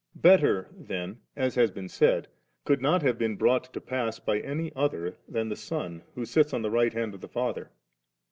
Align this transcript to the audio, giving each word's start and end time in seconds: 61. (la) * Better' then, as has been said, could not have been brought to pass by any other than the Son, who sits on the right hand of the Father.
61. 0.15 0.17
(la) 0.17 0.37
* 0.37 0.37
Better' 0.37 0.67
then, 0.75 1.19
as 1.35 1.53
has 1.53 1.69
been 1.69 1.87
said, 1.87 2.27
could 2.65 2.81
not 2.81 3.03
have 3.03 3.19
been 3.19 3.35
brought 3.35 3.71
to 3.71 3.79
pass 3.79 4.17
by 4.17 4.39
any 4.39 4.71
other 4.75 5.15
than 5.27 5.47
the 5.49 5.55
Son, 5.55 6.01
who 6.15 6.25
sits 6.25 6.55
on 6.55 6.63
the 6.63 6.71
right 6.71 6.91
hand 6.93 7.13
of 7.13 7.21
the 7.21 7.27
Father. 7.29 7.69